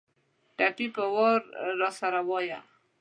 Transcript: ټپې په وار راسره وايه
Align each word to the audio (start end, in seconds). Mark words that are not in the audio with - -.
ټپې 0.57 0.87
په 0.95 1.03
وار 1.13 1.41
راسره 1.81 2.21
وايه 2.29 2.59